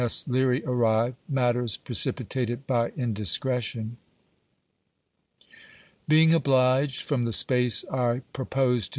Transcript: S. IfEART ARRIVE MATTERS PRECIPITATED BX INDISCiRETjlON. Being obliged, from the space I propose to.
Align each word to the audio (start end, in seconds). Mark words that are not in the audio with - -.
S. 0.01 0.23
IfEART 0.23 0.65
ARRIVE 0.65 1.13
MATTERS 1.29 1.77
PRECIPITATED 1.77 2.65
BX 2.65 2.97
INDISCiRETjlON. 2.97 3.97
Being 6.07 6.33
obliged, 6.33 7.03
from 7.03 7.25
the 7.25 7.31
space 7.31 7.85
I 7.87 8.23
propose 8.33 8.87
to. 8.87 8.89